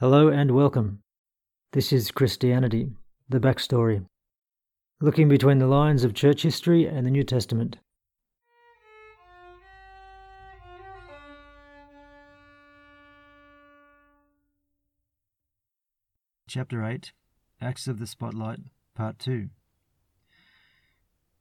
[0.00, 1.00] Hello and welcome.
[1.72, 2.92] This is Christianity,
[3.28, 4.06] the backstory,
[5.00, 7.78] looking between the lines of church history and the New Testament.
[16.46, 17.10] Chapter 8
[17.60, 18.60] Acts of the Spotlight,
[18.94, 19.48] Part 2.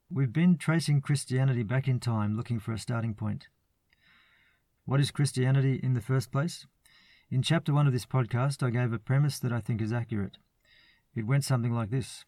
[0.10, 3.50] We've been tracing Christianity back in time looking for a starting point.
[4.86, 6.66] What is Christianity in the first place?
[7.30, 10.38] In chapter one of this podcast, I gave a premise that I think is accurate.
[11.14, 12.24] It went something like this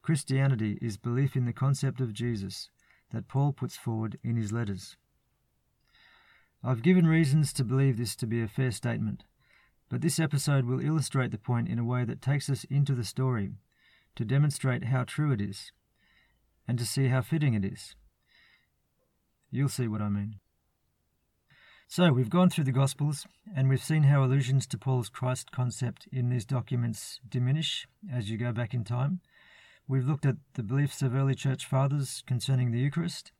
[0.00, 2.70] Christianity is belief in the concept of Jesus
[3.10, 4.96] that Paul puts forward in his letters.
[6.62, 9.24] I've given reasons to believe this to be a fair statement,
[9.88, 13.04] but this episode will illustrate the point in a way that takes us into the
[13.04, 13.54] story
[14.14, 15.72] to demonstrate how true it is
[16.68, 17.96] and to see how fitting it is.
[19.50, 20.36] You'll see what I mean.
[21.88, 26.08] So, we've gone through the Gospels and we've seen how allusions to Paul's Christ concept
[26.12, 29.20] in these documents diminish as you go back in time.
[29.86, 33.30] We've looked at the beliefs of early church fathers concerning the Eucharist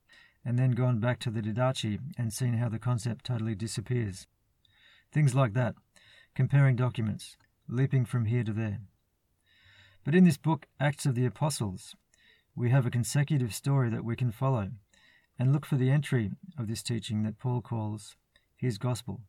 [0.45, 4.29] and then gone back to the Didache and seen how the concept totally disappears.
[5.13, 5.75] Things like that,
[6.35, 7.37] comparing documents,
[7.69, 8.79] leaping from here to there.
[10.05, 11.97] But in this book, Acts of the Apostles,
[12.55, 14.71] we have a consecutive story that we can follow
[15.37, 18.17] and look for the entry of this teaching that Paul calls
[18.57, 19.21] his gospel.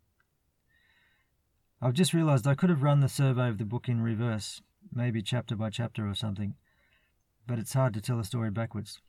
[1.81, 4.61] I've just realized I could have run the survey of the book in reverse,
[4.91, 6.55] maybe chapter by chapter or something,
[7.45, 8.99] but it's hard to tell a story backwards.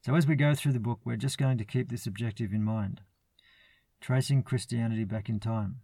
[0.00, 2.62] So as we go through the book, we're just going to keep this objective in
[2.62, 3.00] mind
[4.00, 5.80] tracing Christianity back in time.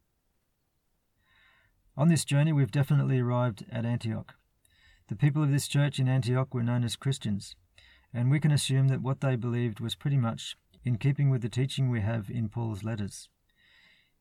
[1.96, 4.34] On this journey, we've definitely arrived at Antioch.
[5.08, 7.56] The people of this church in Antioch were known as Christians,
[8.12, 11.48] and we can assume that what they believed was pretty much in keeping with the
[11.48, 13.30] teaching we have in Paul's letters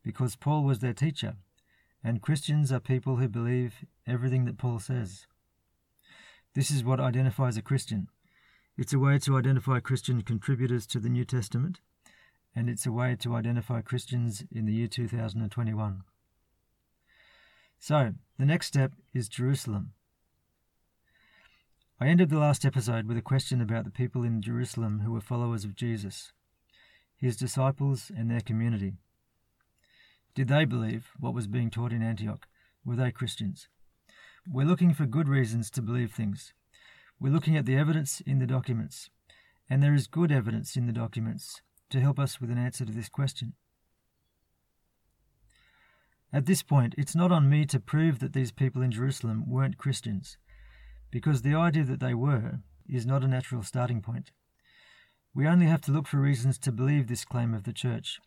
[0.03, 1.35] because Paul was their teacher,
[2.03, 5.27] and Christians are people who believe everything that Paul says.
[6.55, 8.07] This is what identifies a Christian.
[8.77, 11.81] It's a way to identify Christian contributors to the New Testament,
[12.55, 16.03] and it's a way to identify Christians in the year 2021.
[17.79, 19.93] So, the next step is Jerusalem.
[22.01, 25.21] I ended the last episode with a question about the people in Jerusalem who were
[25.21, 26.31] followers of Jesus,
[27.17, 28.93] his disciples, and their community.
[30.39, 32.47] Did they believe what was being taught in Antioch?
[32.85, 33.67] Were they Christians?
[34.49, 36.53] We're looking for good reasons to believe things.
[37.19, 39.09] We're looking at the evidence in the documents,
[39.69, 42.91] and there is good evidence in the documents to help us with an answer to
[42.93, 43.51] this question.
[46.31, 49.77] At this point, it's not on me to prove that these people in Jerusalem weren't
[49.77, 50.37] Christians,
[51.11, 54.31] because the idea that they were is not a natural starting point.
[55.33, 58.21] We only have to look for reasons to believe this claim of the Church,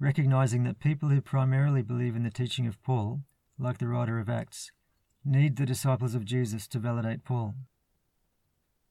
[0.00, 3.20] recognizing that people who primarily believe in the teaching of Paul,
[3.58, 4.72] like the writer of Acts,
[5.24, 7.54] need the disciples of Jesus to validate Paul.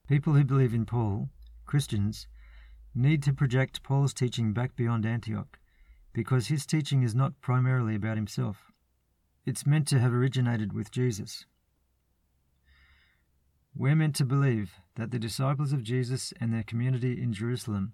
[0.07, 1.29] People who believe in Paul,
[1.65, 2.27] Christians,
[2.95, 5.57] need to project Paul's teaching back beyond Antioch,
[6.13, 8.71] because his teaching is not primarily about himself.
[9.45, 11.45] It's meant to have originated with Jesus.
[13.75, 17.93] We're meant to believe that the disciples of Jesus and their community in Jerusalem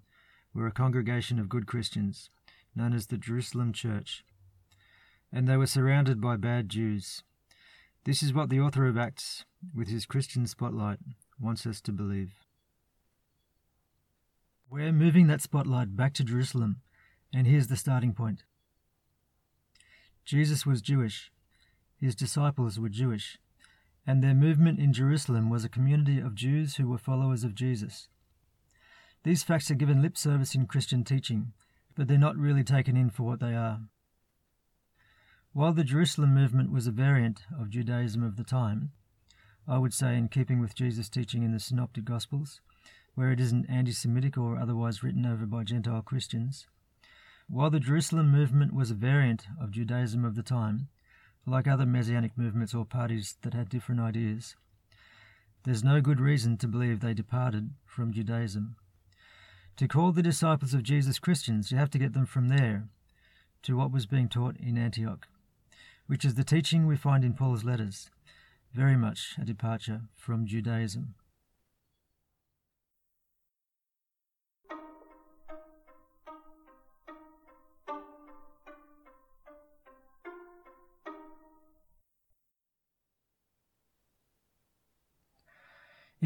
[0.52, 2.28] were a congregation of good Christians
[2.74, 4.24] known as the Jerusalem Church,
[5.32, 7.22] and they were surrounded by bad Jews.
[8.04, 9.44] This is what the author of Acts,
[9.74, 10.98] with his Christian spotlight,
[11.38, 12.32] wants us to believe.
[14.70, 16.80] We're moving that spotlight back to Jerusalem,
[17.34, 18.44] and here's the starting point.
[20.24, 21.30] Jesus was Jewish,
[22.00, 23.38] his disciples were Jewish,
[24.06, 28.08] and their movement in Jerusalem was a community of Jews who were followers of Jesus.
[29.22, 31.52] These facts are given lip service in Christian teaching,
[32.00, 33.78] but they're not really taken in for what they are.
[35.52, 38.92] While the Jerusalem movement was a variant of Judaism of the time,
[39.68, 42.62] I would say in keeping with Jesus' teaching in the Synoptic Gospels,
[43.16, 46.66] where it isn't anti Semitic or otherwise written over by Gentile Christians,
[47.50, 50.88] while the Jerusalem movement was a variant of Judaism of the time,
[51.44, 54.56] like other Messianic movements or parties that had different ideas,
[55.64, 58.76] there's no good reason to believe they departed from Judaism.
[59.80, 62.84] To call the disciples of Jesus Christians, you have to get them from there
[63.62, 65.26] to what was being taught in Antioch,
[66.06, 68.10] which is the teaching we find in Paul's letters,
[68.74, 71.14] very much a departure from Judaism.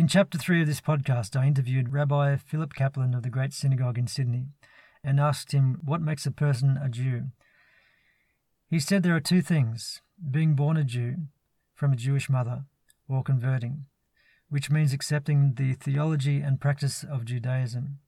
[0.04, 3.96] In chapter 3 of this podcast, I interviewed Rabbi Philip Kaplan of the Great Synagogue
[3.96, 4.48] in Sydney
[5.02, 7.28] and asked him what makes a person a Jew.
[8.68, 11.28] He said there are two things being born a Jew
[11.74, 12.66] from a Jewish mother
[13.08, 13.86] or converting,
[14.50, 17.98] which means accepting the theology and practice of Judaism.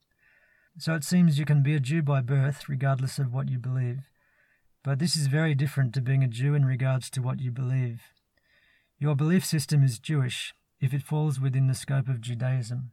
[0.77, 4.01] So it seems you can be a Jew by birth, regardless of what you believe.
[4.85, 8.03] But this is very different to being a Jew in regards to what you believe.
[8.99, 12.90] Your belief system is Jewish if it falls within the scope of Judaism.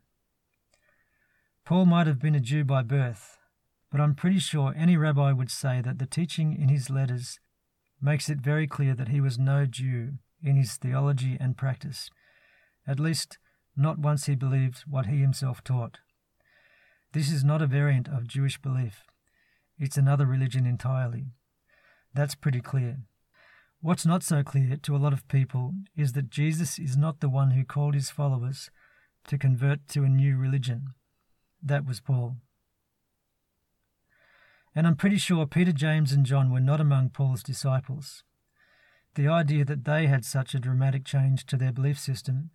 [1.65, 3.37] Paul might have been a Jew by birth,
[3.91, 7.39] but I'm pretty sure any rabbi would say that the teaching in his letters
[8.01, 10.13] makes it very clear that he was no Jew
[10.43, 12.09] in his theology and practice,
[12.85, 13.37] at least
[13.77, 15.99] not once he believed what he himself taught.
[17.13, 19.03] This is not a variant of Jewish belief,
[19.79, 21.27] it's another religion entirely.
[22.13, 22.99] That's pretty clear.
[23.83, 27.27] What's not so clear to a lot of people is that Jesus is not the
[27.27, 28.71] one who called his followers
[29.27, 30.93] to convert to a new religion.
[31.61, 32.37] That was Paul.
[34.73, 38.23] And I'm pretty sure Peter, James, and John were not among Paul's disciples.
[39.15, 42.51] The idea that they had such a dramatic change to their belief system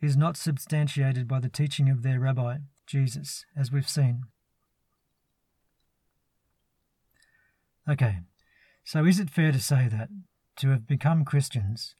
[0.00, 4.22] is not substantiated by the teaching of their rabbi, Jesus, as we've seen.
[7.86, 8.20] Okay,
[8.84, 10.08] so is it fair to say that,
[10.56, 11.94] to have become Christians,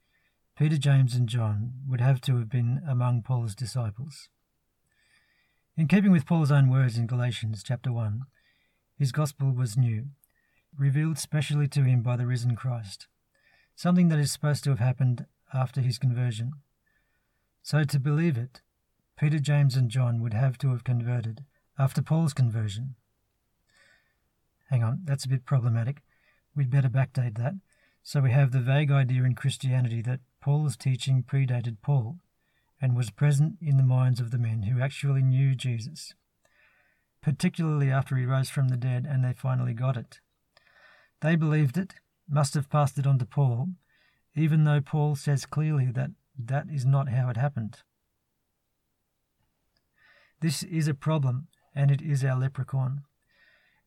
[0.59, 4.29] Peter, James, and John would have to have been among Paul's disciples?
[5.77, 8.23] In keeping with Paul's own words in Galatians chapter 1,
[8.99, 10.07] his gospel was new,
[10.77, 13.07] revealed specially to him by the risen Christ,
[13.75, 16.53] something that is supposed to have happened after his conversion.
[17.63, 18.61] So to believe it,
[19.19, 21.45] Peter, James, and John would have to have converted
[21.79, 22.97] after Paul's conversion.
[24.71, 26.03] Hang on, that's a bit problematic.
[26.55, 27.55] We'd better backdate that.
[28.03, 32.19] So we have the vague idea in Christianity that Paul's teaching predated Paul
[32.81, 36.15] and was present in the minds of the men who actually knew Jesus,
[37.23, 40.19] particularly after he rose from the dead and they finally got it.
[41.21, 41.95] They believed it,
[42.29, 43.69] must have passed it on to Paul,
[44.35, 47.79] even though Paul says clearly that that is not how it happened.
[50.41, 53.03] This is a problem, and it is our leprechaun.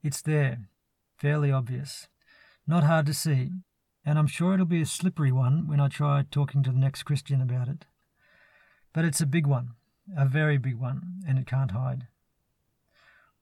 [0.02, 0.70] It's there,
[1.18, 2.08] fairly obvious,
[2.66, 3.52] not hard to see,
[4.06, 7.04] and I'm sure it'll be a slippery one when I try talking to the next
[7.04, 7.86] Christian about it.
[8.94, 9.72] But it's a big one,
[10.16, 12.08] a very big one, and it can't hide.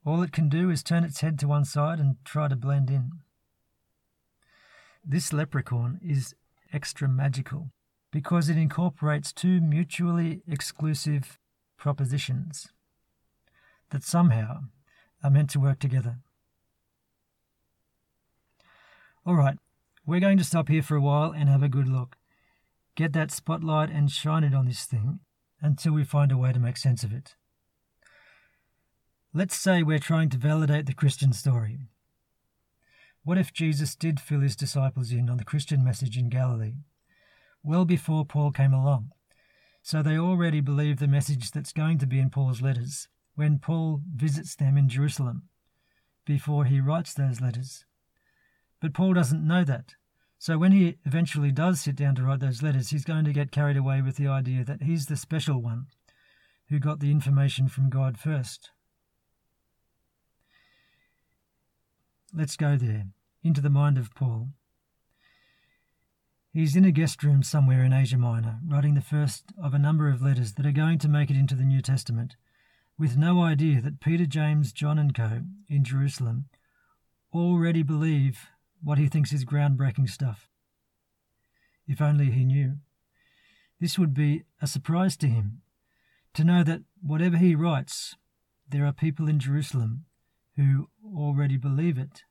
[0.06, 2.89] All it can do is turn its head to one side and try to blend
[2.89, 3.12] in.
[5.06, 6.33] This leprechaun is
[6.71, 7.71] extra magical
[8.12, 11.39] because it incorporates two mutually exclusive
[11.77, 12.69] propositions
[13.89, 14.62] that somehow
[15.24, 16.18] are meant to work together.
[19.25, 19.57] All right,
[20.05, 22.17] we're going to stop here for a while and have a good look.
[22.95, 25.19] Get that spotlight and shine it on this thing
[25.61, 27.35] until we find a way to make sense of it.
[29.33, 31.79] Let's say we're trying to validate the Christian story.
[33.23, 36.75] What if Jesus did fill his disciples in on the Christian message in Galilee,
[37.63, 39.11] well before Paul came along?
[39.81, 44.01] So they already believe the message that's going to be in Paul's letters when Paul
[44.13, 45.44] visits them in Jerusalem,
[46.25, 47.85] before he writes those letters.
[48.83, 49.95] But Paul doesn't know that.
[50.38, 53.50] So when he eventually does sit down to write those letters, he's going to get
[53.50, 55.85] carried away with the idea that he's the special one
[56.68, 58.72] who got the information from God first.
[62.34, 63.05] Let's go there,
[63.41, 64.50] into the mind of Paul.
[66.51, 70.10] He's in a guest room somewhere in Asia Minor, writing the first of a number
[70.10, 72.36] of letters that are going to make it into the New Testament,
[73.00, 75.43] with no idea that Peter, James, John, and co.
[75.69, 76.50] in Jerusalem
[77.34, 78.50] already believe
[78.83, 80.49] what he thinks is groundbreaking stuff.
[81.87, 82.77] If only he knew.
[83.79, 85.61] This would be a surprise to him,
[86.33, 88.15] to know that whatever he writes,
[88.67, 90.05] there are people in Jerusalem
[90.55, 92.23] who already believe it.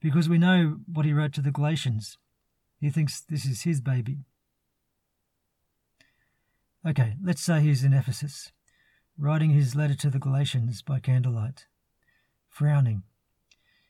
[0.00, 2.18] Because we know what he wrote to the Galatians.
[2.78, 4.26] He thinks this is his baby.
[6.86, 8.52] Okay, let's say he's in Ephesus,
[9.18, 11.66] writing his letter to the Galatians by candlelight,
[12.48, 13.02] frowning,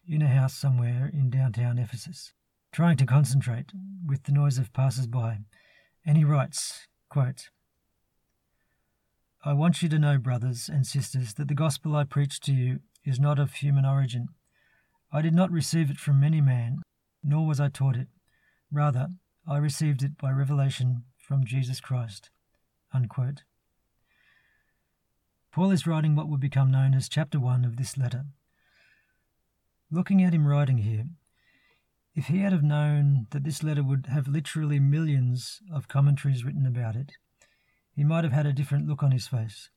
[0.09, 2.33] in a house somewhere in downtown Ephesus,
[2.73, 3.73] trying to concentrate
[4.07, 5.39] with the noise of passers by,
[6.05, 7.51] and he writes, quote,
[9.45, 12.81] I want you to know, brothers and sisters, that the gospel I preach to you
[13.05, 14.29] is not of human origin.
[15.13, 16.83] I did not receive it from any man,
[17.23, 18.09] nor was I taught it.
[18.73, 19.09] Rather,
[19.49, 22.31] I received it by revelation from Jesus Christ.
[22.93, 23.43] Unquote.
[25.53, 28.25] Paul is writing what would become known as chapter 1 of this letter.
[29.91, 31.07] Looking at him writing here,
[32.17, 36.67] if he had have known that this letter would have literally millions of commentaries written
[36.67, 37.13] about it,
[37.95, 39.71] he might have had a different look on his face.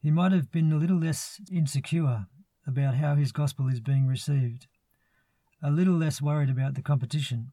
[0.00, 2.26] He might have been a little less insecure
[2.66, 4.66] about how his gospel is being received,
[5.62, 7.52] a little less worried about the competition.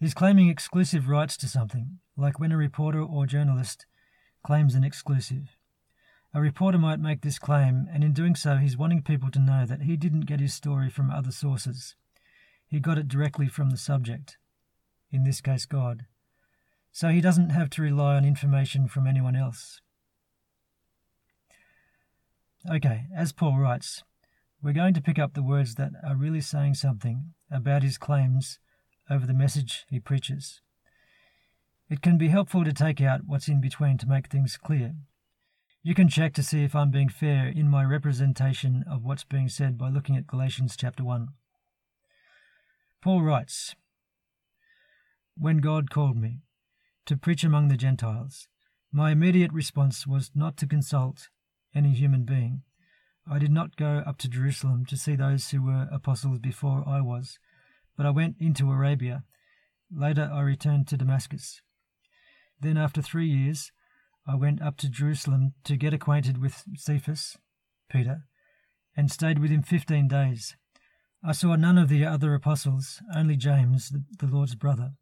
[0.00, 3.86] He's claiming exclusive rights to something, like when a reporter or journalist
[4.42, 5.56] claims an exclusive.
[6.36, 9.64] A reporter might make this claim, and in doing so, he's wanting people to know
[9.64, 11.96] that he didn't get his story from other sources.
[12.66, 14.36] He got it directly from the subject,
[15.10, 16.04] in this case, God.
[16.92, 19.80] So he doesn't have to rely on information from anyone else.
[22.70, 24.04] Okay, as Paul writes,
[24.62, 28.58] we're going to pick up the words that are really saying something about his claims
[29.08, 30.60] over the message he preaches.
[31.88, 34.96] It can be helpful to take out what's in between to make things clear.
[35.86, 39.48] You can check to see if I'm being fair in my representation of what's being
[39.48, 41.28] said by looking at Galatians chapter 1.
[43.00, 43.76] Paul writes,
[45.36, 46.40] When God called me
[47.04, 48.48] to preach among the Gentiles,
[48.90, 51.28] my immediate response was not to consult
[51.72, 52.62] any human being.
[53.30, 57.00] I did not go up to Jerusalem to see those who were apostles before I
[57.00, 57.38] was,
[57.96, 59.22] but I went into Arabia.
[59.88, 61.60] Later I returned to Damascus.
[62.60, 63.70] Then, after three years,
[64.28, 67.36] I went up to Jerusalem to get acquainted with Cephas,
[67.88, 68.24] Peter,
[68.96, 70.56] and stayed with him fifteen days.
[71.22, 74.92] I saw none of the other apostles, only James, the Lord's brother.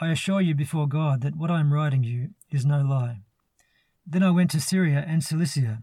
[0.00, 3.22] I assure you before God that what I am writing you is no lie.
[4.06, 5.80] Then I went to Syria and Cilicia.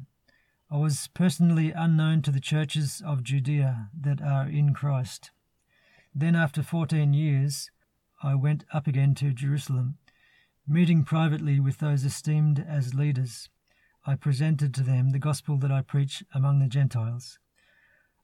[0.72, 5.32] I was personally unknown to the churches of Judea that are in Christ.
[6.14, 7.72] Then, after fourteen years,
[8.24, 9.98] I went up again to Jerusalem
[10.68, 13.50] Meeting privately with those esteemed as leaders,
[14.06, 17.38] I presented to them the gospel that I preach among the Gentiles.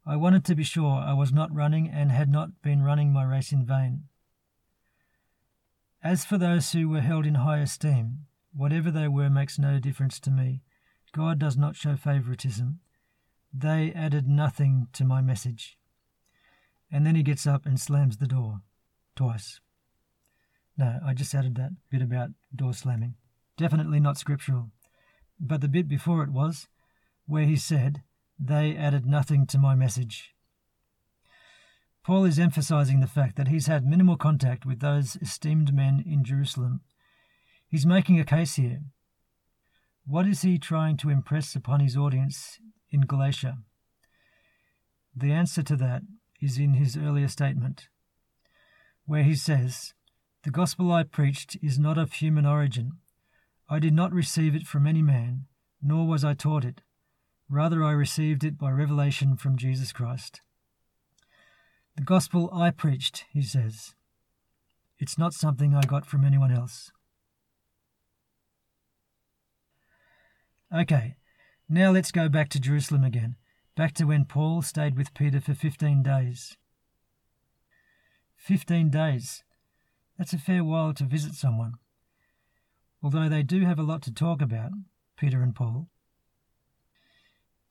[0.07, 3.23] I wanted to be sure I was not running and had not been running my
[3.23, 4.05] race in vain.
[6.03, 10.19] As for those who were held in high esteem, whatever they were makes no difference
[10.21, 10.63] to me.
[11.13, 12.79] God does not show favoritism.
[13.53, 15.77] They added nothing to my message.
[16.91, 18.61] And then he gets up and slams the door
[19.15, 19.59] twice.
[20.81, 23.13] No, I just added that bit about door slamming.
[23.55, 24.71] Definitely not scriptural.
[25.39, 26.69] But the bit before it was,
[27.27, 28.01] where he said,
[28.39, 30.33] They added nothing to my message.
[32.03, 36.23] Paul is emphasizing the fact that he's had minimal contact with those esteemed men in
[36.23, 36.81] Jerusalem.
[37.67, 38.79] He's making a case here.
[40.07, 42.57] What is he trying to impress upon his audience
[42.89, 43.59] in Galatia?
[45.15, 46.01] The answer to that
[46.41, 47.87] is in his earlier statement,
[49.05, 49.93] where he says,
[50.43, 52.93] the gospel I preached is not of human origin.
[53.69, 55.45] I did not receive it from any man,
[55.81, 56.81] nor was I taught it.
[57.47, 60.41] Rather, I received it by revelation from Jesus Christ.
[61.95, 63.93] The gospel I preached, he says.
[64.97, 66.91] It's not something I got from anyone else.
[70.73, 71.17] Okay,
[71.67, 73.35] now let's go back to Jerusalem again,
[73.75, 76.57] back to when Paul stayed with Peter for 15 days.
[78.37, 79.43] 15 days.
[80.17, 81.73] That's a fair while to visit someone.
[83.03, 84.71] Although they do have a lot to talk about,
[85.17, 85.87] Peter and Paul.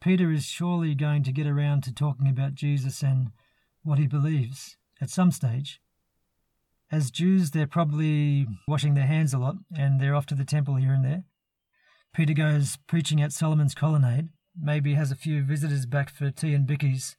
[0.00, 3.30] Peter is surely going to get around to talking about Jesus and
[3.82, 5.80] what he believes at some stage.
[6.90, 10.76] As Jews, they're probably washing their hands a lot and they're off to the temple
[10.76, 11.24] here and there.
[12.12, 14.30] Peter goes preaching at Solomon's Colonnade,
[14.60, 17.14] maybe has a few visitors back for tea and bickies.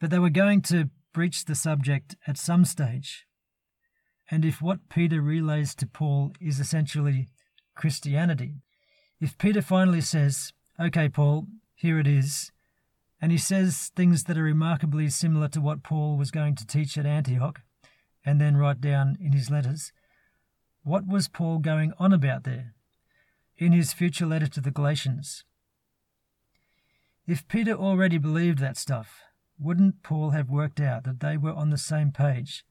[0.00, 3.27] But they were going to breach the subject at some stage
[4.30, 7.28] and if what Peter relays to Paul is essentially
[7.74, 8.56] Christianity,
[9.20, 12.52] if Peter finally says, Okay, Paul, here it is,
[13.20, 16.96] and he says things that are remarkably similar to what Paul was going to teach
[16.96, 17.60] at Antioch
[18.24, 19.92] and then write down in his letters,
[20.82, 22.74] what was Paul going on about there
[23.56, 25.44] in his future letter to the Galatians?
[27.26, 29.22] If Peter already believed that stuff,
[29.58, 32.64] wouldn't Paul have worked out that they were on the same page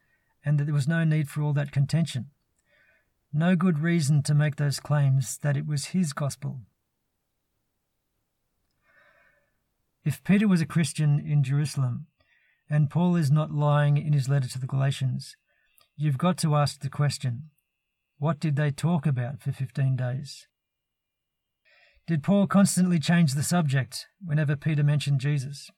[0.48, 2.28] and that there was no need for all that contention.
[3.34, 6.62] No good reason to make those claims that it was his gospel.
[10.06, 12.08] If Peter was a Christian in Jerusalem,
[12.70, 15.36] and Paul is not lying in his letter to the Galatians,
[15.98, 17.50] you've got to ask the question
[18.18, 20.48] what did they talk about for 15 days?
[22.08, 25.70] Did Paul constantly change the subject whenever Peter mentioned Jesus?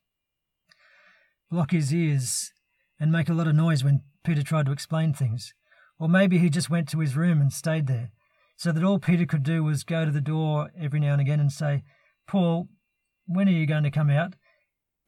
[1.49, 2.53] Block his ears
[2.99, 5.53] and make a lot of noise when Peter tried to explain things.
[5.99, 8.11] Or maybe he just went to his room and stayed there,
[8.55, 11.39] so that all Peter could do was go to the door every now and again
[11.39, 11.83] and say,
[12.27, 12.69] Paul,
[13.25, 14.35] when are you going to come out?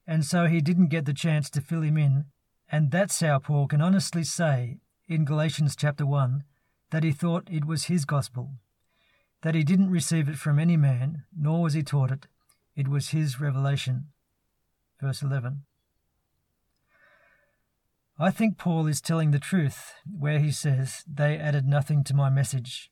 [0.05, 2.25] And so he didn't get the chance to fill him in.
[2.71, 6.43] And that's how Paul can honestly say in Galatians chapter 1
[6.91, 8.51] that he thought it was his gospel,
[9.43, 12.27] that he didn't receive it from any man, nor was he taught it.
[12.75, 14.07] It was his revelation.
[15.01, 15.63] Verse 11.
[18.21, 22.29] I think Paul is telling the truth where he says, They added nothing to my
[22.29, 22.91] message.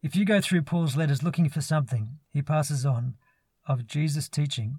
[0.00, 3.16] If you go through Paul's letters looking for something he passes on
[3.66, 4.78] of Jesus' teaching,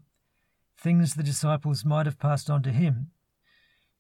[0.78, 3.12] things the disciples might have passed on to him,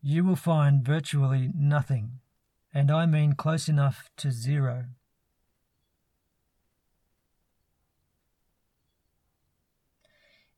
[0.01, 2.21] you will find virtually nothing,
[2.73, 4.85] and I mean close enough to zero.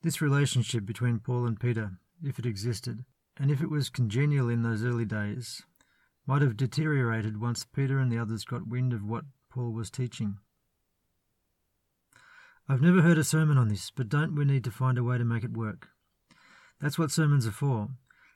[0.03, 3.03] This relationship between Paul and Peter, if it existed,
[3.39, 5.63] and if it was congenial in those early days,
[6.25, 10.37] might have deteriorated once Peter and the others got wind of what Paul was teaching.
[12.67, 15.17] I've never heard a sermon on this, but don't we need to find a way
[15.17, 15.89] to make it work?
[16.81, 17.89] That's what sermons are for.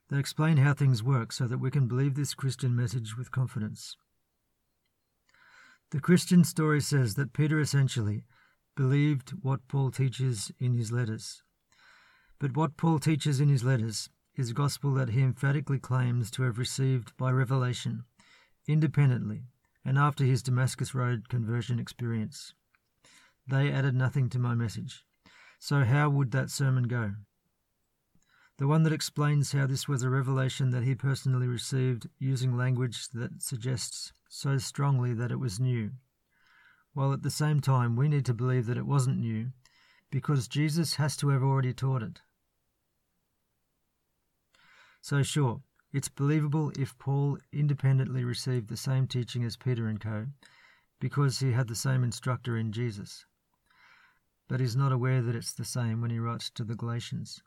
[0.10, 3.96] They explain how things work so that we can believe this Christian message with confidence.
[5.92, 8.24] The Christian story says that Peter essentially
[8.76, 11.42] believed what Paul teaches in his letters.
[12.40, 16.58] But what Paul teaches in his letters is gospel that he emphatically claims to have
[16.58, 18.06] received by revelation,
[18.68, 19.44] independently,
[19.84, 22.54] and after his Damascus Road conversion experience.
[23.46, 25.04] They added nothing to my message.
[25.60, 27.16] So, how would that sermon go?
[28.58, 33.10] The one that explains how this was a revelation that he personally received using language
[33.10, 35.92] that suggests so strongly that it was new,
[36.94, 39.52] while at the same time we need to believe that it wasn't new
[40.12, 42.22] because Jesus has to have already taught it.
[45.02, 50.28] So, sure, it's believable if Paul independently received the same teaching as Peter and co,
[51.00, 53.26] because he had the same instructor in Jesus.
[54.48, 57.42] But he's not aware that it's the same when he writes to the Galatians.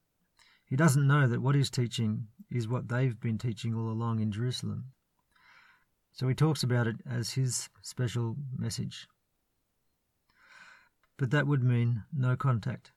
[0.65, 4.33] He doesn't know that what he's teaching is what they've been teaching all along in
[4.33, 4.93] Jerusalem.
[6.13, 9.07] So he talks about it as his special message.
[11.19, 12.93] But that would mean no contact.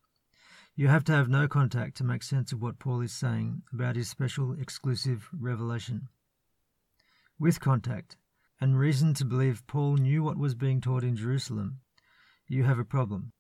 [0.77, 3.95] You have to have no contact to make sense of what Paul is saying about
[3.95, 6.09] his special exclusive revelation.
[7.39, 8.17] With contact,
[8.59, 11.79] and reason to believe Paul knew what was being taught in Jerusalem,
[12.49, 13.31] you have a problem.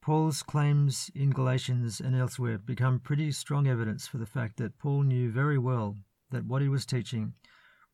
[0.00, 5.04] Paul's claims in Galatians and elsewhere become pretty strong evidence for the fact that Paul
[5.04, 5.96] knew very well
[6.32, 7.34] that what he was teaching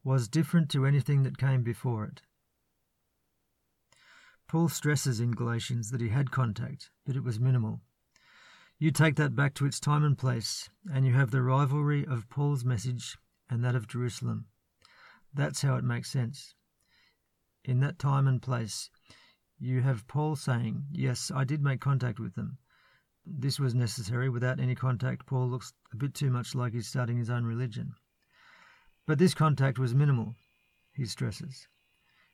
[0.03, 2.23] was different to anything that came before it.
[4.49, 7.83] Paul stresses in Galatians that he had contact, but it was minimal.
[8.79, 12.29] You take that back to its time and place, and you have the rivalry of
[12.29, 13.17] Paul's message
[13.49, 14.47] and that of Jerusalem.
[15.33, 16.55] That's how it makes sense.
[17.65, 18.91] In that time and place,
[19.59, 22.59] you have Paul saying, Yes, I did make contact with them.
[23.25, 24.29] This was necessary.
[24.29, 27.95] Without any contact, Paul looks a bit too much like he's starting his own religion.
[29.07, 30.35] But this contact was minimal,
[30.93, 31.69] he stresses.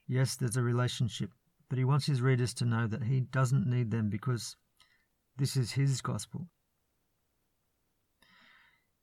[0.08, 1.32] Yes, there's a relationship,
[1.68, 4.56] but he wants his readers to know that he doesn't need them because
[5.40, 6.48] this is his gospel.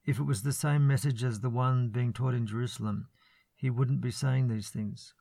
[0.05, 3.07] If it was the same message as the one being taught in Jerusalem,
[3.55, 5.15] he wouldn't be saying these things.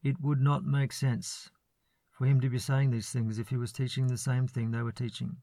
[0.00, 1.50] It would not make sense
[2.12, 4.82] for him to be saying these things if he was teaching the same thing they
[4.82, 5.38] were teaching.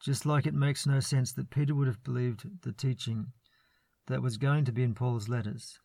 [0.00, 3.26] Just like it makes no sense that Peter would have believed the teaching
[4.06, 5.80] that was going to be in Paul's letters,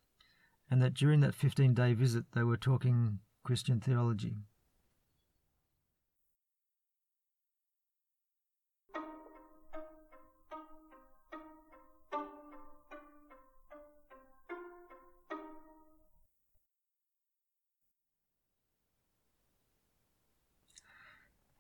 [0.72, 4.38] and that during that 15 day visit they were talking Christian theology.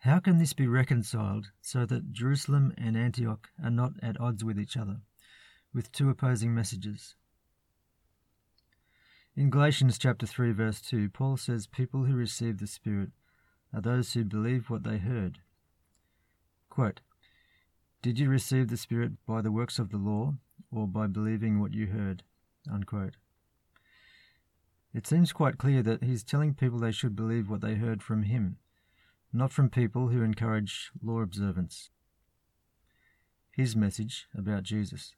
[0.09, 4.59] How can this be reconciled so that Jerusalem and Antioch are not at odds with
[4.59, 5.01] each other,
[5.71, 7.13] with two opposing messages?
[9.35, 13.11] In Galatians chapter 3 verse 2, Paul says people who receive the Spirit
[13.71, 15.41] are those who believe what they heard.
[16.71, 17.01] Quote,
[18.01, 20.33] Did you receive the Spirit by the works of the law
[20.71, 22.23] or by believing what you heard?
[22.67, 23.17] Unquote.
[24.91, 28.23] It seems quite clear that he's telling people they should believe what they heard from
[28.23, 28.57] him
[29.31, 31.89] not from people who encourage law observance.
[33.51, 35.15] His message about Jesus.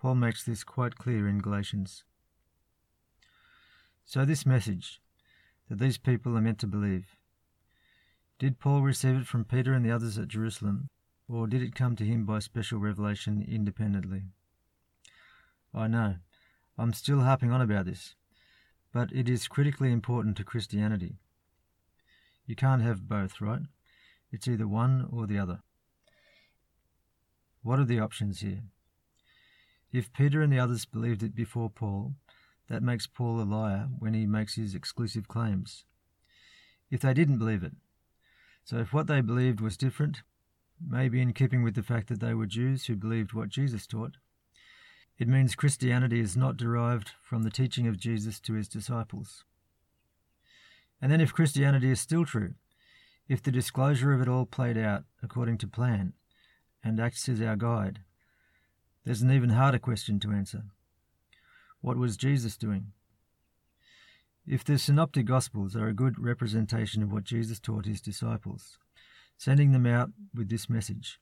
[0.00, 2.04] Paul makes this quite clear in Galatians.
[4.04, 5.00] So, this message
[5.68, 7.16] that these people are meant to believe,
[8.38, 10.88] did Paul receive it from Peter and the others at Jerusalem,
[11.28, 14.24] or did it come to him by special revelation independently?
[15.72, 16.16] I know,
[16.76, 18.14] I'm still harping on about this,
[18.92, 21.16] but it is critically important to Christianity.
[22.46, 23.62] You can't have both, right?
[24.30, 25.60] It's either one or the other.
[27.62, 28.62] What are the options here?
[29.92, 32.14] If Peter and the others believed it before Paul,
[32.68, 35.84] that makes Paul a liar when he makes his exclusive claims.
[36.90, 37.72] If they didn't believe it,
[38.64, 40.22] so if what they believed was different,
[40.80, 44.16] maybe in keeping with the fact that they were Jews who believed what Jesus taught,
[45.18, 49.44] It means Christianity is not derived from the teaching of Jesus to his disciples.
[51.02, 52.54] And then, if Christianity is still true,
[53.28, 56.12] if the disclosure of it all played out according to plan
[56.84, 57.98] and acts as our guide,
[59.04, 60.62] there's an even harder question to answer.
[61.80, 62.92] What was Jesus doing?
[64.46, 68.78] If the Synoptic Gospels are a good representation of what Jesus taught his disciples,
[69.36, 71.18] sending them out with this message,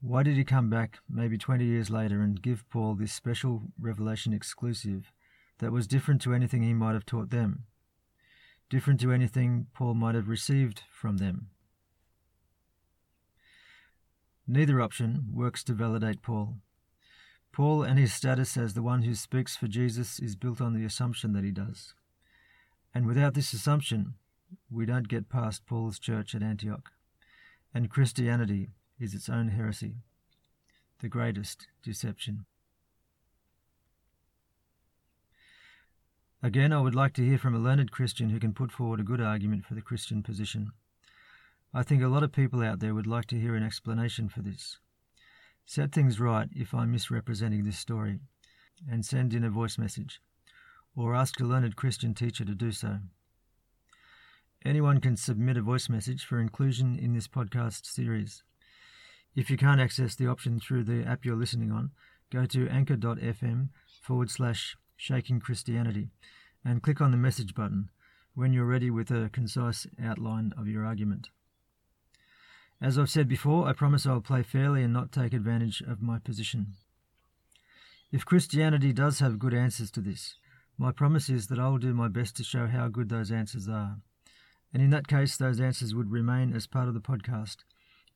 [0.00, 4.32] why did he come back maybe 20 years later and give Paul this special revelation
[4.32, 5.12] exclusive
[5.58, 7.64] that was different to anything he might have taught them,
[8.70, 11.48] different to anything Paul might have received from them?
[14.46, 16.56] Neither option works to validate Paul.
[17.52, 20.84] Paul and his status as the one who speaks for Jesus is built on the
[20.84, 21.94] assumption that he does.
[22.94, 24.14] And without this assumption,
[24.70, 26.90] we don't get past Paul's church at Antioch.
[27.74, 29.96] And Christianity is its own heresy,
[31.00, 32.46] the greatest deception.
[36.40, 39.04] Again, I would like to hear from a learned Christian who can put forward a
[39.04, 40.70] good argument for the Christian position.
[41.74, 44.40] I think a lot of people out there would like to hear an explanation for
[44.40, 44.78] this.
[45.66, 48.20] Set things right if I'm misrepresenting this story,
[48.88, 50.20] and send in a voice message,
[50.94, 52.98] or ask a learned Christian teacher to do so.
[54.64, 58.44] Anyone can submit a voice message for inclusion in this podcast series.
[59.34, 61.90] If you can't access the option through the app you're listening on,
[62.30, 63.70] go to anchor.fm
[64.02, 66.10] forward slash shaking Christianity
[66.64, 67.88] and click on the message button
[68.34, 71.30] when you're ready with a concise outline of your argument.
[72.82, 76.18] As I've said before, I promise I'll play fairly and not take advantage of my
[76.18, 76.74] position.
[78.10, 80.36] If Christianity does have good answers to this,
[80.76, 83.68] my promise is that I will do my best to show how good those answers
[83.68, 83.98] are.
[84.72, 87.58] And in that case, those answers would remain as part of the podcast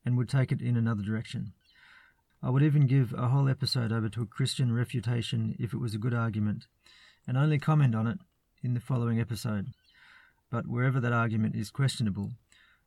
[0.05, 1.53] and would take it in another direction.
[2.45, 5.95] I would even give a whole episode over to a Christian refutation if it was
[5.95, 6.67] a good argument,
[7.25, 8.19] and only comment on it
[8.61, 9.67] in the following episode.
[10.51, 12.31] But wherever that argument is questionable,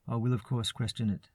[0.06, 1.30] I will of course question it.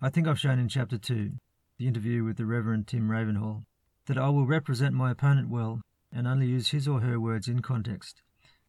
[0.00, 1.32] I think I've shown in Chapter 2,
[1.76, 3.64] the interview with the Reverend Tim Ravenhall,
[4.06, 5.80] that I will represent my opponent well
[6.12, 8.22] and only use his or her words in context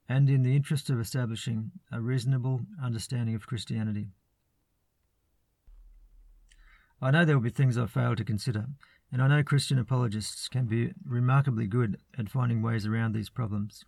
[0.09, 4.07] and in the interest of establishing a reasonable understanding of Christianity.
[7.01, 8.65] I know there will be things I fail to consider,
[9.11, 13.85] and I know Christian apologists can be remarkably good at finding ways around these problems.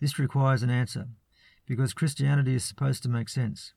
[0.00, 1.06] This requires an answer,
[1.66, 3.72] because Christianity is supposed to make sense.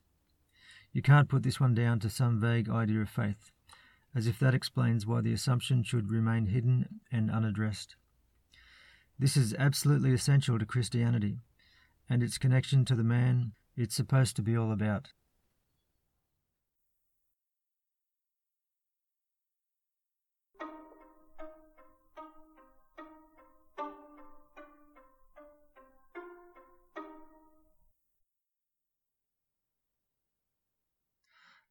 [0.91, 3.51] You can't put this one down to some vague idea of faith,
[4.15, 7.95] as if that explains why the assumption should remain hidden and unaddressed.
[9.19, 11.37] This is absolutely essential to Christianity
[12.09, 15.09] and its connection to the man it's supposed to be all about.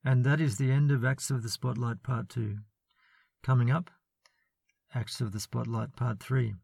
[0.08, 2.56] And that is the end of Acts of the Spotlight Part 2.
[3.42, 3.90] Coming up,
[4.94, 6.54] Acts of the Spotlight Part 3.